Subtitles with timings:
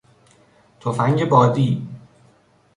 [0.79, 1.87] تفنگ بادی